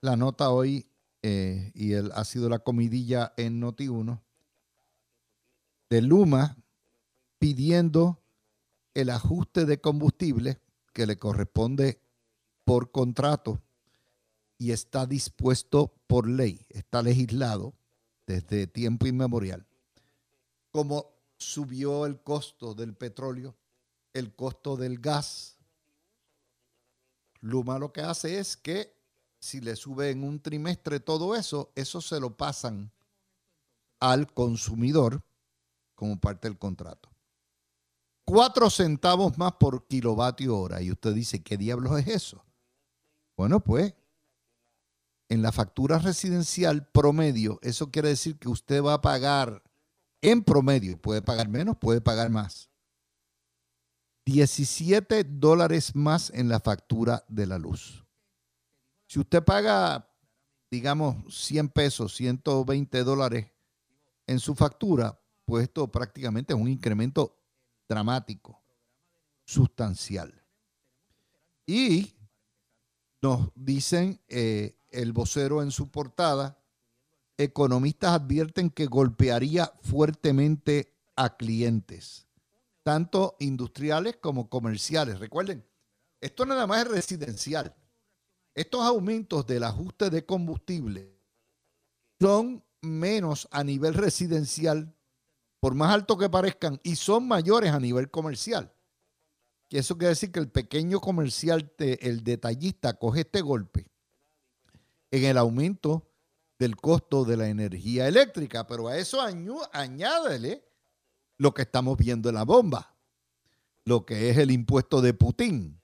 la 0.00 0.16
nota 0.16 0.50
hoy, 0.50 0.90
eh, 1.22 1.70
y 1.72 1.92
el, 1.92 2.10
ha 2.16 2.24
sido 2.24 2.48
la 2.48 2.58
comidilla 2.58 3.32
en 3.36 3.62
Noti1, 3.62 4.20
de 5.88 6.02
Luma 6.02 6.56
pidiendo 7.38 8.20
el 8.96 9.10
ajuste 9.10 9.66
de 9.66 9.78
combustible 9.78 10.58
que 10.94 11.06
le 11.06 11.18
corresponde 11.18 12.00
por 12.64 12.90
contrato 12.92 13.60
y 14.56 14.70
está 14.72 15.04
dispuesto 15.04 15.92
por 16.06 16.26
ley, 16.26 16.64
está 16.70 17.02
legislado 17.02 17.74
desde 18.26 18.66
tiempo 18.66 19.06
inmemorial. 19.06 19.66
Como 20.70 21.10
subió 21.36 22.06
el 22.06 22.22
costo 22.22 22.74
del 22.74 22.94
petróleo, 22.94 23.54
el 24.14 24.34
costo 24.34 24.78
del 24.78 24.98
gas, 24.98 25.58
Luma 27.42 27.78
lo 27.78 27.92
que 27.92 28.00
hace 28.00 28.38
es 28.38 28.56
que 28.56 28.96
si 29.38 29.60
le 29.60 29.76
sube 29.76 30.08
en 30.08 30.24
un 30.24 30.40
trimestre 30.40 31.00
todo 31.00 31.36
eso, 31.36 31.70
eso 31.74 32.00
se 32.00 32.18
lo 32.18 32.34
pasan 32.34 32.90
al 34.00 34.32
consumidor 34.32 35.22
como 35.94 36.18
parte 36.18 36.48
del 36.48 36.58
contrato. 36.58 37.10
Cuatro 38.26 38.68
centavos 38.70 39.38
más 39.38 39.52
por 39.52 39.86
kilovatio 39.86 40.58
hora. 40.58 40.82
Y 40.82 40.90
usted 40.90 41.14
dice, 41.14 41.42
¿qué 41.42 41.56
diablos 41.56 41.98
es 42.00 42.08
eso? 42.08 42.44
Bueno, 43.36 43.60
pues 43.60 43.94
en 45.28 45.42
la 45.42 45.52
factura 45.52 45.98
residencial 45.98 46.88
promedio, 46.88 47.60
eso 47.62 47.90
quiere 47.90 48.08
decir 48.08 48.36
que 48.38 48.48
usted 48.48 48.82
va 48.82 48.94
a 48.94 49.00
pagar 49.00 49.62
en 50.20 50.42
promedio, 50.42 51.00
puede 51.00 51.22
pagar 51.22 51.48
menos, 51.48 51.76
puede 51.76 52.00
pagar 52.00 52.30
más, 52.30 52.68
17 54.24 55.22
dólares 55.24 55.94
más 55.94 56.30
en 56.30 56.48
la 56.48 56.58
factura 56.58 57.24
de 57.28 57.46
la 57.46 57.58
luz. 57.58 58.04
Si 59.06 59.20
usted 59.20 59.44
paga, 59.44 60.10
digamos, 60.68 61.16
100 61.32 61.68
pesos, 61.68 62.16
120 62.16 63.04
dólares 63.04 63.46
en 64.26 64.40
su 64.40 64.56
factura, 64.56 65.20
pues 65.44 65.64
esto 65.64 65.86
prácticamente 65.92 66.54
es 66.54 66.60
un 66.60 66.68
incremento 66.68 67.38
dramático, 67.88 68.62
sustancial. 69.44 70.42
Y 71.66 72.14
nos 73.22 73.50
dicen 73.54 74.20
eh, 74.28 74.78
el 74.90 75.12
vocero 75.12 75.62
en 75.62 75.70
su 75.70 75.90
portada, 75.90 76.62
economistas 77.36 78.12
advierten 78.12 78.70
que 78.70 78.86
golpearía 78.86 79.72
fuertemente 79.82 80.94
a 81.16 81.36
clientes, 81.36 82.26
tanto 82.82 83.36
industriales 83.40 84.16
como 84.16 84.48
comerciales. 84.48 85.18
Recuerden, 85.18 85.66
esto 86.20 86.46
nada 86.46 86.66
más 86.66 86.82
es 86.82 86.88
residencial. 86.88 87.74
Estos 88.54 88.80
aumentos 88.82 89.46
del 89.46 89.64
ajuste 89.64 90.08
de 90.08 90.24
combustible 90.24 91.14
son 92.18 92.64
menos 92.80 93.48
a 93.50 93.62
nivel 93.62 93.94
residencial 93.94 94.95
por 95.66 95.74
más 95.74 95.92
alto 95.92 96.16
que 96.16 96.30
parezcan, 96.30 96.78
y 96.84 96.94
son 96.94 97.26
mayores 97.26 97.72
a 97.72 97.80
nivel 97.80 98.08
comercial. 98.08 98.72
Que 99.68 99.78
eso 99.78 99.98
quiere 99.98 100.10
decir 100.10 100.30
que 100.30 100.38
el 100.38 100.48
pequeño 100.48 101.00
comercial, 101.00 101.74
el 101.78 102.22
detallista, 102.22 102.96
coge 102.96 103.22
este 103.22 103.40
golpe 103.40 103.90
en 105.10 105.24
el 105.24 105.36
aumento 105.36 106.08
del 106.56 106.76
costo 106.76 107.24
de 107.24 107.36
la 107.36 107.48
energía 107.48 108.06
eléctrica, 108.06 108.64
pero 108.68 108.86
a 108.86 108.96
eso 108.96 109.20
añádele 109.72 110.64
lo 111.36 111.52
que 111.52 111.62
estamos 111.62 111.98
viendo 111.98 112.28
en 112.28 112.36
la 112.36 112.44
bomba, 112.44 112.94
lo 113.84 114.06
que 114.06 114.30
es 114.30 114.38
el 114.38 114.52
impuesto 114.52 115.00
de 115.00 115.14
Putin, 115.14 115.82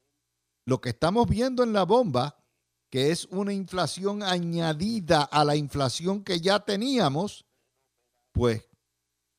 lo 0.65 0.81
que 0.81 0.91
estamos 0.91 1.29
viendo 1.29 1.65
en 1.65 1.73
la 1.73 1.83
bomba, 1.83 2.37
que 2.89 3.11
es 3.11 3.25
una 3.33 3.53
inflación 3.53 4.23
añadida 4.23 5.23
a 5.25 5.45
la 5.45 5.57
inflación 5.57 6.23
que 6.23 6.41
ya 6.41 6.61
teníamos, 6.61 7.47
pues 8.31 8.69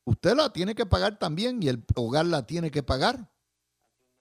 usted 0.05 0.35
la 0.35 0.51
tiene 0.51 0.75
que 0.75 0.85
pagar 0.85 1.17
también 1.17 1.61
y 1.61 1.67
el 1.67 1.83
hogar 1.95 2.25
la 2.25 2.45
tiene 2.45 2.71
que 2.71 2.83
pagar 2.83 3.31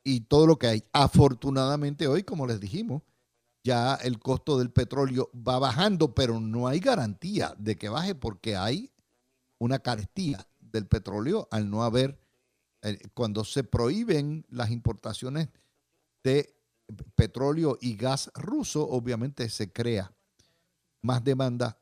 y 0.05 0.21
todo 0.21 0.47
lo 0.47 0.59
que 0.59 0.67
hay. 0.67 0.85
Afortunadamente 0.93 2.07
hoy, 2.07 2.23
como 2.23 2.47
les 2.47 2.61
dijimos, 2.61 3.03
ya 3.65 3.95
el 3.95 4.19
costo 4.19 4.59
del 4.59 4.71
petróleo 4.71 5.31
va 5.35 5.59
bajando, 5.59 6.15
pero 6.15 6.41
no 6.41 6.67
hay 6.67 6.81
garantía 6.81 7.55
de 7.59 7.77
que 7.77 7.89
baje 7.89 8.15
porque 8.15 8.57
hay 8.57 8.93
una 9.59 9.79
carestía 9.79 10.47
del 10.59 10.87
petróleo 10.87 11.49
al 11.51 11.71
no 11.71 11.85
haber, 11.85 12.19
eh, 12.83 12.99
cuando 13.15 13.45
se 13.45 13.63
prohíben 13.63 14.45
las 14.49 14.71
importaciones 14.71 15.49
de 16.25 16.57
petróleo 17.15 17.79
y 17.81 17.97
gas 17.97 18.31
ruso, 18.35 18.89
obviamente 18.89 19.49
se 19.49 19.73
crea 19.73 20.13
más 21.01 21.23
demanda 21.23 21.79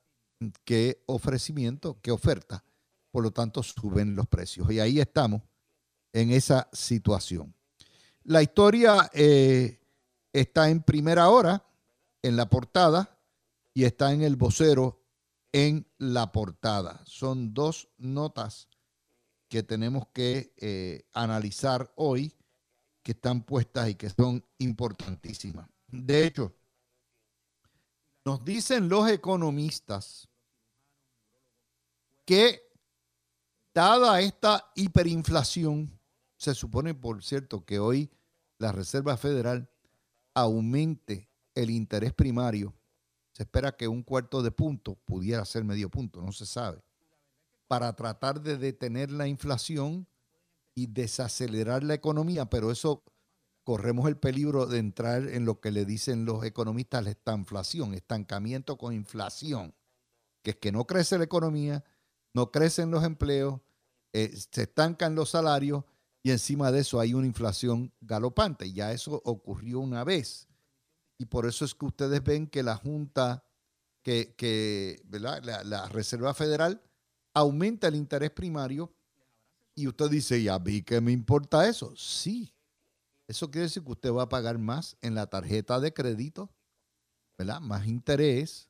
que 0.65 1.03
ofrecimiento, 1.07 2.01
que 2.01 2.11
oferta 2.11 2.65
por 3.11 3.23
lo 3.23 3.31
tanto 3.31 3.63
suben 3.63 4.15
los 4.15 4.27
precios. 4.27 4.71
Y 4.71 4.81
ahí 4.81 5.01
estamos 5.01 5.43
en 6.13 6.31
esa 6.31 6.69
situación. 6.73 7.55
La 8.25 8.43
historia 8.43 9.11
eh, 9.13 9.81
está 10.33 10.69
en 10.69 10.83
primera 10.83 11.29
hora, 11.29 11.65
en 12.23 12.37
la 12.37 12.49
portada, 12.49 13.19
y 13.73 13.85
está 13.85 14.13
en 14.13 14.23
el 14.23 14.37
vocero 14.37 15.01
en 15.53 15.87
la 15.99 16.33
portada. 16.33 17.03
Son 17.07 17.55
dos 17.55 17.89
notas 17.99 18.69
que 19.49 19.63
tenemos 19.63 20.07
que 20.13 20.55
eh, 20.59 21.07
analizar 21.13 21.93
hoy, 21.97 22.37
que 23.03 23.13
están 23.13 23.43
puestas 23.43 23.89
y 23.89 23.95
que 23.95 24.11
son 24.11 24.45
importantísimas. 24.59 25.69
De 25.89 26.25
hecho, 26.25 26.55
nos 28.25 28.45
dicen 28.45 28.89
los 28.89 29.09
economistas 29.09 30.29
que 32.25 32.70
dada 33.75 34.21
esta 34.21 34.71
hiperinflación, 34.75 35.99
se 36.37 36.55
supone, 36.55 36.95
por 36.95 37.23
cierto, 37.23 37.65
que 37.65 37.79
hoy 37.79 38.11
la 38.59 38.73
Reserva 38.73 39.17
Federal 39.17 39.71
aumente 40.35 41.31
el 41.55 41.71
interés 41.71 42.13
primario. 42.13 42.75
Se 43.33 43.43
espera 43.45 43.77
que 43.77 43.89
un 43.89 44.03
cuarto 44.03 44.43
de 44.43 44.51
punto 44.51 44.95
pudiera 44.95 45.45
ser 45.45 45.65
medio 45.65 45.91
punto, 45.91 46.21
no 46.23 46.33
se 46.33 46.47
sabe, 46.47 46.83
para 47.69 47.95
tratar 47.95 48.41
de 48.41 48.59
detener 48.59 49.11
la 49.11 49.29
inflación 49.29 50.07
y 50.75 50.87
desacelerar 50.87 51.83
la 51.85 51.95
economía, 51.95 52.49
pero 52.49 52.71
eso 52.71 53.05
corremos 53.65 54.09
el 54.09 54.17
peligro 54.17 54.67
de 54.67 54.79
entrar 54.79 55.29
en 55.29 55.45
lo 55.45 55.61
que 55.61 55.71
le 55.71 55.85
dicen 55.85 56.25
los 56.25 56.45
economistas 56.45 57.05
la 57.05 57.11
estanflación, 57.11 57.95
estancamiento 57.95 58.77
con 58.79 58.95
inflación, 58.95 59.75
que 60.43 60.53
es 60.53 60.57
que 60.57 60.73
no 60.73 60.87
crece 60.87 61.19
la 61.19 61.25
economía, 61.25 61.85
no 62.35 62.51
crecen 62.51 62.91
los 62.91 63.05
empleos, 63.05 63.61
eh, 64.13 64.35
se 64.51 64.63
estancan 64.63 65.15
los 65.15 65.31
salarios 65.31 65.85
y 66.23 66.31
encima 66.31 66.71
de 66.71 66.81
eso 66.81 67.01
hay 67.01 67.15
una 67.15 67.27
inflación 67.27 67.93
galopante. 68.01 68.73
Ya 68.73 68.93
eso 68.93 69.21
ocurrió 69.25 69.81
una 69.81 70.05
vez. 70.05 70.49
Y 71.19 71.27
por 71.27 71.47
eso 71.47 71.65
es 71.65 71.75
que 71.75 71.87
ustedes 71.87 72.23
ven 72.23 72.47
que 72.47 72.63
la 72.63 72.77
Junta, 72.77 73.45
que, 74.03 75.03
La, 75.11 75.89
Reserva 75.89 76.35
Federal 76.35 76.83
aumenta 77.35 77.89
el 77.89 77.95
interés 77.95 78.31
primario. 78.31 78.93
Y 79.75 79.87
usted 79.87 80.11
dice, 80.11 80.39
¿y 80.39 80.49
a 80.49 80.59
mí 80.59 80.83
qué 80.83 81.01
me 81.01 81.13
importa 81.13 81.69
eso? 81.69 81.95
Sí. 81.97 82.53
Eso 83.29 83.51
quiere 83.51 83.67
decir 83.67 83.85
que 83.85 83.93
usted 83.93 84.13
va 84.13 84.25
a 84.25 84.29
pagar 84.29 84.59
más 84.59 84.97
en 85.01 85.15
la 85.15 85.29
tarjeta 85.29 85.79
de 85.79 85.95
crédito, 85.95 86.51
¿verdad? 87.39 87.61
Más 87.61 87.87
interés, 87.87 88.69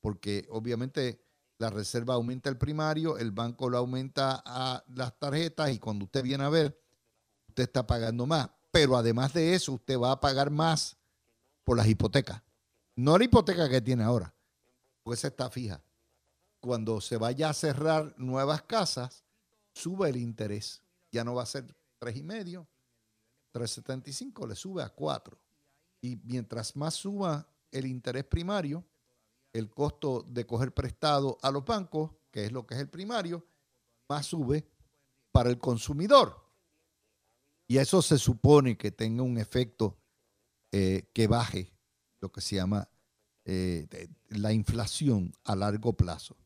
porque 0.00 0.46
obviamente 0.48 1.25
la 1.58 1.70
reserva 1.70 2.14
aumenta 2.14 2.50
el 2.50 2.58
primario, 2.58 3.16
el 3.18 3.30
banco 3.30 3.68
lo 3.68 3.78
aumenta 3.78 4.42
a 4.44 4.84
las 4.94 5.18
tarjetas 5.18 5.70
y 5.70 5.78
cuando 5.78 6.04
usted 6.04 6.22
viene 6.22 6.44
a 6.44 6.48
ver, 6.48 6.78
usted 7.48 7.64
está 7.64 7.86
pagando 7.86 8.26
más. 8.26 8.50
Pero 8.70 8.96
además 8.96 9.32
de 9.32 9.54
eso, 9.54 9.72
usted 9.72 9.98
va 9.98 10.12
a 10.12 10.20
pagar 10.20 10.50
más 10.50 10.96
por 11.64 11.76
las 11.76 11.86
hipotecas. 11.86 12.42
No 12.94 13.16
la 13.16 13.24
hipoteca 13.24 13.68
que 13.68 13.80
tiene 13.80 14.04
ahora, 14.04 14.34
pues 15.02 15.24
está 15.24 15.50
fija. 15.50 15.82
Cuando 16.60 17.00
se 17.00 17.16
vaya 17.16 17.50
a 17.50 17.54
cerrar 17.54 18.14
nuevas 18.18 18.62
casas, 18.62 19.24
sube 19.72 20.08
el 20.08 20.16
interés. 20.16 20.82
Ya 21.12 21.24
no 21.24 21.34
va 21.34 21.42
a 21.42 21.46
ser 21.46 21.74
tres 21.98 22.16
y 22.16 22.22
medio, 22.22 22.66
3.75, 23.54 24.46
le 24.48 24.54
sube 24.54 24.82
a 24.82 24.90
4. 24.90 25.38
Y 26.02 26.16
mientras 26.24 26.76
más 26.76 26.94
suba 26.94 27.48
el 27.70 27.86
interés 27.86 28.24
primario, 28.24 28.84
el 29.58 29.70
costo 29.70 30.24
de 30.28 30.46
coger 30.46 30.72
prestado 30.72 31.38
a 31.42 31.50
los 31.50 31.64
bancos, 31.64 32.10
que 32.30 32.46
es 32.46 32.52
lo 32.52 32.66
que 32.66 32.74
es 32.74 32.80
el 32.80 32.88
primario, 32.88 33.46
más 34.08 34.26
sube 34.26 34.66
para 35.32 35.50
el 35.50 35.58
consumidor. 35.58 36.44
Y 37.66 37.78
eso 37.78 38.02
se 38.02 38.18
supone 38.18 38.76
que 38.76 38.92
tenga 38.92 39.22
un 39.22 39.38
efecto 39.38 39.98
eh, 40.70 41.10
que 41.12 41.26
baje 41.26 41.72
lo 42.20 42.30
que 42.30 42.40
se 42.40 42.56
llama 42.56 42.88
eh, 43.44 43.86
la 44.28 44.52
inflación 44.52 45.32
a 45.44 45.56
largo 45.56 45.92
plazo. 45.94 46.36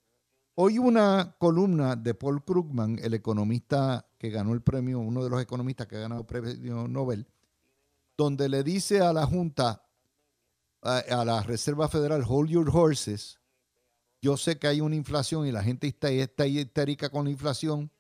Hoy 0.54 0.78
una 0.78 1.36
columna 1.38 1.96
de 1.96 2.14
Paul 2.14 2.44
Krugman, 2.44 2.98
el 3.02 3.14
economista 3.14 4.06
que 4.18 4.30
ganó 4.30 4.52
el 4.52 4.62
premio, 4.62 4.98
uno 4.98 5.24
de 5.24 5.30
los 5.30 5.40
economistas 5.40 5.86
que 5.86 5.96
ha 5.96 6.00
ganado 6.00 6.20
el 6.20 6.26
premio 6.26 6.86
Nobel, 6.86 7.26
donde 8.16 8.48
le 8.48 8.62
dice 8.62 9.00
a 9.00 9.12
la 9.12 9.24
Junta, 9.24 9.82
a, 10.82 11.24
la 11.24 11.42
Reserva 11.42 11.88
Federal, 11.88 12.24
hold 12.26 12.50
your 12.50 12.70
horses. 12.72 13.38
Yo 14.22 14.36
sé 14.36 14.58
que 14.58 14.66
hay 14.66 14.80
una 14.80 14.96
inflación 14.96 15.46
y 15.46 15.52
la 15.52 15.62
gente 15.62 15.86
está, 15.86 16.10
está 16.10 16.46
histérica 16.46 17.08
con 17.08 17.24
la 17.24 17.30
inflación, 17.30 17.90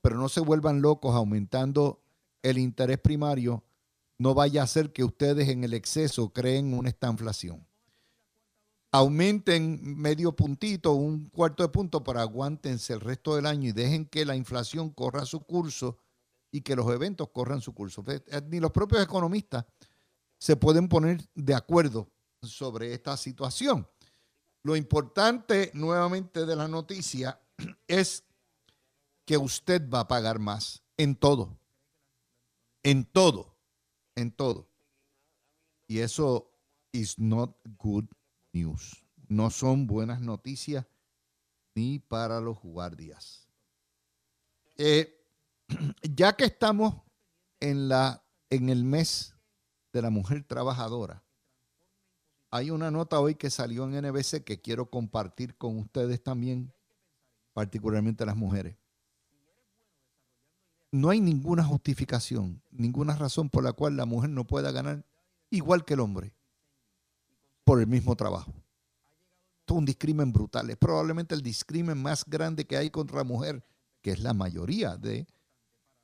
pero 0.00 0.16
no 0.16 0.28
se 0.28 0.40
vuelvan 0.40 0.82
locos 0.82 1.14
aumentando 1.14 2.02
el 2.42 2.58
interés 2.58 2.98
primario. 2.98 3.62
No 4.18 4.34
vaya 4.34 4.62
a 4.62 4.66
ser 4.66 4.92
que 4.92 5.04
ustedes 5.04 5.48
en 5.48 5.64
el 5.64 5.74
exceso 5.74 6.32
creen 6.32 6.72
una 6.74 6.88
estanflación. 6.88 7.66
Aumenten 8.92 9.80
medio 9.82 10.36
puntito, 10.36 10.92
un 10.92 11.28
cuarto 11.30 11.64
de 11.64 11.68
punto, 11.68 12.04
pero 12.04 12.20
aguántense 12.20 12.92
el 12.92 13.00
resto 13.00 13.34
del 13.34 13.46
año 13.46 13.70
y 13.70 13.72
dejen 13.72 14.06
que 14.06 14.24
la 14.24 14.36
inflación 14.36 14.90
corra 14.90 15.26
su 15.26 15.40
curso 15.40 15.98
y 16.52 16.60
que 16.60 16.76
los 16.76 16.88
eventos 16.92 17.28
corran 17.30 17.60
su 17.60 17.74
curso. 17.74 18.04
Eh, 18.06 18.40
ni 18.48 18.60
los 18.60 18.70
propios 18.70 19.02
economistas 19.02 19.64
se 20.38 20.56
pueden 20.56 20.88
poner 20.88 21.28
de 21.34 21.54
acuerdo 21.54 22.10
sobre 22.42 22.92
esta 22.92 23.16
situación. 23.16 23.88
Lo 24.62 24.76
importante 24.76 25.70
nuevamente 25.74 26.46
de 26.46 26.56
la 26.56 26.68
noticia 26.68 27.40
es 27.86 28.24
que 29.24 29.36
usted 29.36 29.88
va 29.88 30.00
a 30.00 30.08
pagar 30.08 30.38
más 30.38 30.82
en 30.96 31.16
todo, 31.16 31.58
en 32.82 33.04
todo, 33.04 33.56
en 34.14 34.30
todo. 34.30 34.68
Y 35.86 35.98
eso 35.98 36.50
is 36.92 37.18
not 37.18 37.56
good 37.78 38.04
news. 38.52 39.04
No 39.28 39.50
son 39.50 39.86
buenas 39.86 40.20
noticias 40.20 40.86
ni 41.74 41.98
para 41.98 42.40
los 42.40 42.60
guardias. 42.60 43.48
Eh, 44.76 45.26
ya 46.02 46.34
que 46.36 46.44
estamos 46.44 46.94
en, 47.60 47.88
la, 47.88 48.24
en 48.50 48.68
el 48.68 48.84
mes 48.84 49.33
de 49.94 50.02
la 50.02 50.10
mujer 50.10 50.42
trabajadora. 50.42 51.22
Hay 52.50 52.70
una 52.70 52.90
nota 52.90 53.20
hoy 53.20 53.36
que 53.36 53.48
salió 53.48 53.84
en 53.84 54.04
NBC 54.04 54.42
que 54.44 54.60
quiero 54.60 54.90
compartir 54.90 55.56
con 55.56 55.78
ustedes 55.78 56.20
también, 56.22 56.72
particularmente 57.52 58.26
las 58.26 58.36
mujeres. 58.36 58.76
No 60.90 61.10
hay 61.10 61.20
ninguna 61.20 61.62
justificación, 61.64 62.60
ninguna 62.72 63.14
razón 63.16 63.48
por 63.48 63.62
la 63.62 63.72
cual 63.72 63.96
la 63.96 64.04
mujer 64.04 64.30
no 64.30 64.44
pueda 64.44 64.72
ganar 64.72 65.04
igual 65.50 65.84
que 65.84 65.94
el 65.94 66.00
hombre 66.00 66.34
por 67.62 67.80
el 67.80 67.86
mismo 67.86 68.16
trabajo. 68.16 68.52
Esto 69.60 69.74
es 69.74 69.78
un 69.78 69.84
discrimen 69.84 70.32
brutal. 70.32 70.70
Es 70.70 70.76
probablemente 70.76 71.36
el 71.36 71.42
discrimen 71.42 72.02
más 72.02 72.24
grande 72.24 72.66
que 72.66 72.76
hay 72.76 72.90
contra 72.90 73.18
la 73.18 73.24
mujer, 73.24 73.64
que 74.02 74.10
es 74.10 74.20
la 74.20 74.34
mayoría 74.34 74.96
de 74.96 75.26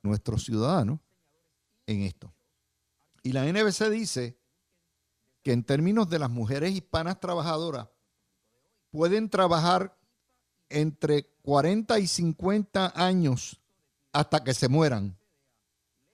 nuestros 0.01 0.45
ciudadanos 0.45 0.99
en 1.85 2.01
esto. 2.01 2.33
Y 3.23 3.33
la 3.33 3.45
NBC 3.45 3.89
dice 3.89 4.37
que 5.43 5.51
en 5.51 5.63
términos 5.63 6.09
de 6.09 6.19
las 6.19 6.29
mujeres 6.29 6.71
hispanas 6.71 7.19
trabajadoras, 7.19 7.89
pueden 8.91 9.29
trabajar 9.29 9.97
entre 10.69 11.25
40 11.41 11.99
y 11.99 12.07
50 12.07 12.93
años 12.95 13.59
hasta 14.13 14.43
que 14.43 14.53
se 14.53 14.67
mueran. 14.67 15.17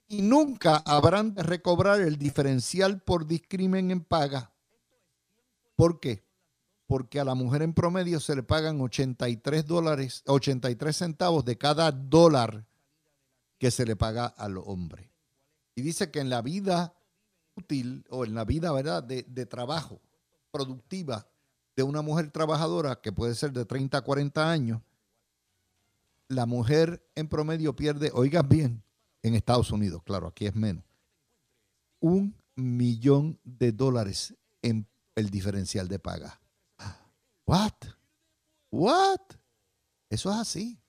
Y 0.07 0.21
nunca 0.21 0.77
habrán 0.85 1.35
de 1.35 1.43
recobrar 1.43 1.99
el 1.99 2.17
diferencial 2.17 3.01
por 3.01 3.27
discrimen 3.27 3.91
en 3.91 4.01
paga. 4.01 4.51
¿Por 5.75 5.99
qué? 5.99 6.23
Porque 6.87 7.19
a 7.19 7.25
la 7.25 7.35
mujer 7.35 7.61
en 7.61 7.73
promedio 7.73 8.19
se 8.21 8.35
le 8.35 8.43
pagan 8.43 8.79
83 8.79 9.65
dólares, 9.65 10.23
83 10.25 10.95
centavos 10.95 11.43
de 11.43 11.57
cada 11.57 11.91
dólar 11.91 12.65
que 13.59 13.69
se 13.71 13.85
le 13.85 13.97
paga 13.97 14.27
al 14.27 14.57
hombre. 14.57 15.11
Y 15.75 15.81
dice 15.81 16.09
que 16.09 16.21
en 16.21 16.29
la 16.29 16.41
vida 16.41 16.96
útil 17.57 18.05
o 18.09 18.23
en 18.25 18.35
la 18.35 18.45
vida, 18.45 18.71
¿verdad?, 18.71 19.03
de, 19.03 19.45
trabajo 19.45 19.99
productiva 20.51 21.27
de 21.75 21.83
una 21.83 22.01
mujer 22.01 22.31
trabajadora 22.31 23.01
que 23.01 23.11
puede 23.11 23.35
ser 23.35 23.51
de 23.51 23.65
30 23.65 23.97
a 23.97 24.01
40 24.01 24.49
años, 24.49 24.81
la 26.27 26.45
mujer 26.45 27.05
en 27.15 27.27
promedio 27.27 27.75
pierde, 27.75 28.11
oigan 28.13 28.47
bien, 28.47 28.83
en 29.23 29.35
Estados 29.35 29.71
Unidos, 29.71 30.01
claro, 30.03 30.27
aquí 30.27 30.45
es 30.45 30.55
menos, 30.55 30.83
un 31.99 32.35
millón 32.55 33.39
de 33.43 33.71
dólares 33.71 34.35
en 34.61 34.87
el 35.15 35.29
diferencial 35.29 35.87
de 35.87 35.99
paga. 35.99 36.39
What? 37.45 37.73
What? 38.71 39.21
Eso 40.09 40.31
es 40.31 40.37
así. 40.37 40.79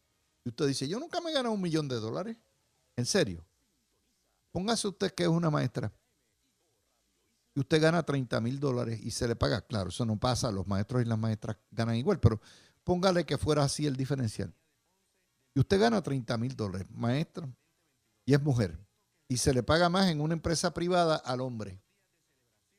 Y 0.44 0.48
usted 0.48 0.66
dice, 0.66 0.88
yo 0.88 0.98
nunca 0.98 1.20
me 1.20 1.30
he 1.30 1.34
ganado 1.34 1.54
un 1.54 1.60
millón 1.60 1.88
de 1.88 1.96
dólares. 1.96 2.36
¿En 2.96 3.06
serio? 3.06 3.44
Póngase 4.50 4.88
usted 4.88 5.12
que 5.14 5.22
es 5.22 5.28
una 5.28 5.50
maestra 5.50 5.92
y 7.58 7.60
usted 7.60 7.82
gana 7.82 8.04
30 8.04 8.40
mil 8.40 8.60
dólares 8.60 9.00
y 9.02 9.10
se 9.10 9.26
le 9.26 9.34
paga, 9.34 9.62
claro, 9.62 9.88
eso 9.88 10.04
no 10.04 10.16
pasa, 10.16 10.52
los 10.52 10.68
maestros 10.68 11.02
y 11.02 11.06
las 11.06 11.18
maestras 11.18 11.56
ganan 11.72 11.96
igual, 11.96 12.20
pero 12.20 12.40
póngale 12.84 13.26
que 13.26 13.36
fuera 13.36 13.64
así 13.64 13.84
el 13.84 13.96
diferencial. 13.96 14.54
Y 15.56 15.58
usted 15.58 15.80
gana 15.80 16.00
30 16.00 16.38
mil 16.38 16.54
dólares, 16.54 16.86
maestro, 16.88 17.52
y 18.24 18.32
es 18.32 18.40
mujer, 18.40 18.78
y 19.26 19.38
se 19.38 19.52
le 19.52 19.64
paga 19.64 19.88
más 19.88 20.08
en 20.08 20.20
una 20.20 20.34
empresa 20.34 20.72
privada 20.72 21.16
al 21.16 21.40
hombre, 21.40 21.82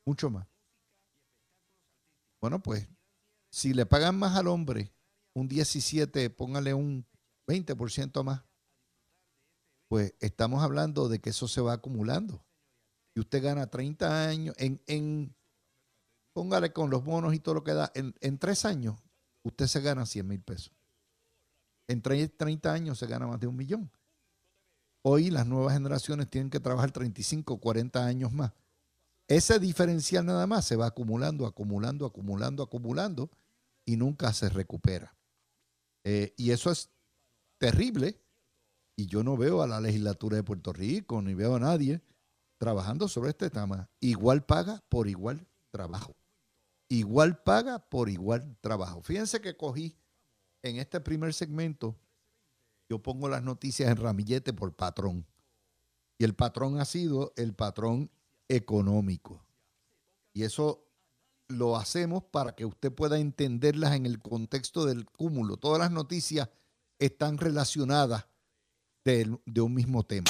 mucho 0.05 0.29
más. 0.29 0.47
Bueno, 2.39 2.63
pues, 2.63 2.87
si 3.51 3.73
le 3.73 3.85
pagan 3.85 4.17
más 4.17 4.37
al 4.37 4.47
hombre, 4.47 4.93
un 5.33 5.49
17, 5.49 6.29
póngale 6.29 6.73
un 6.73 7.05
20% 7.47 8.23
más, 8.23 8.45
pues 9.89 10.13
estamos 10.21 10.63
hablando 10.63 11.09
de 11.09 11.19
que 11.19 11.31
eso 11.31 11.49
se 11.49 11.59
va 11.59 11.73
acumulando 11.73 12.45
usted 13.19 13.43
gana 13.43 13.67
30 13.67 14.27
años, 14.27 14.55
en, 14.57 14.81
en 14.87 15.35
póngale 16.33 16.71
con 16.71 16.89
los 16.89 17.03
bonos 17.03 17.33
y 17.33 17.39
todo 17.39 17.55
lo 17.55 17.63
que 17.63 17.73
da, 17.73 17.91
en, 17.95 18.15
en 18.21 18.37
tres 18.37 18.65
años 18.65 18.95
usted 19.43 19.67
se 19.67 19.81
gana 19.81 20.05
100 20.05 20.27
mil 20.27 20.41
pesos. 20.41 20.73
En 21.87 22.01
30 22.01 22.71
años 22.71 22.99
se 22.99 23.07
gana 23.07 23.25
más 23.25 23.39
de 23.39 23.47
un 23.47 23.55
millón. 23.55 23.91
Hoy 25.01 25.31
las 25.31 25.47
nuevas 25.47 25.73
generaciones 25.73 26.29
tienen 26.29 26.49
que 26.49 26.59
trabajar 26.59 26.91
35, 26.91 27.59
40 27.59 28.05
años 28.05 28.31
más. 28.31 28.53
Ese 29.27 29.59
diferencial 29.59 30.25
nada 30.25 30.45
más 30.45 30.65
se 30.65 30.75
va 30.75 30.87
acumulando, 30.87 31.45
acumulando, 31.45 32.05
acumulando, 32.05 32.63
acumulando 32.63 33.29
y 33.85 33.97
nunca 33.97 34.33
se 34.33 34.49
recupera. 34.49 35.15
Eh, 36.03 36.33
y 36.37 36.51
eso 36.51 36.71
es 36.71 36.89
terrible. 37.57 38.21
Y 38.95 39.07
yo 39.07 39.23
no 39.23 39.37
veo 39.37 39.61
a 39.61 39.67
la 39.67 39.79
legislatura 39.79 40.35
de 40.35 40.43
Puerto 40.43 40.73
Rico, 40.73 41.21
ni 41.21 41.33
veo 41.33 41.55
a 41.55 41.59
nadie 41.59 42.01
trabajando 42.59 43.07
sobre 43.07 43.31
este 43.31 43.49
tema. 43.49 43.89
Igual 43.99 44.45
paga 44.45 44.83
por 44.89 45.07
igual 45.07 45.47
trabajo. 45.71 46.15
Igual 46.89 47.41
paga 47.41 47.79
por 47.79 48.09
igual 48.09 48.55
trabajo. 48.61 49.01
Fíjense 49.01 49.41
que 49.41 49.57
cogí 49.57 49.97
En 50.61 50.75
este 50.75 50.99
primer 50.99 51.33
segmento, 51.33 51.95
yo 52.89 52.99
pongo 52.99 53.29
las 53.29 53.41
noticias 53.41 53.89
en 53.89 53.95
ramillete 53.95 54.51
por 54.51 54.75
patrón. 54.75 55.25
Y 56.17 56.25
el 56.25 56.35
patrón 56.35 56.81
ha 56.81 56.85
sido 56.85 57.31
el 57.37 57.53
patrón 57.53 58.11
económico. 58.49 59.41
Y 60.33 60.43
eso 60.43 60.85
lo 61.47 61.77
hacemos 61.77 62.25
para 62.25 62.55
que 62.55 62.65
usted 62.65 62.91
pueda 62.91 63.19
entenderlas 63.19 63.95
en 63.95 64.05
el 64.05 64.19
contexto 64.19 64.85
del 64.85 65.05
cúmulo. 65.05 65.55
Todas 65.55 65.79
las 65.79 65.91
noticias 65.91 66.49
están 66.99 67.37
relacionadas 67.37 68.27
de, 69.05 69.39
de 69.45 69.61
un 69.61 69.73
mismo 69.73 70.03
tema. 70.03 70.29